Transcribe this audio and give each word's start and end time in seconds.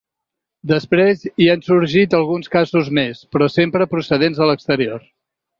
Després 0.71 1.21
hi 1.43 1.49
han 1.55 1.61
sortit 1.67 2.17
alguns 2.21 2.51
casos 2.57 2.91
més, 3.01 3.21
però 3.37 3.51
sempre 3.59 3.91
procedents 3.95 4.41
de 4.43 4.53
l’exterior. 4.53 5.07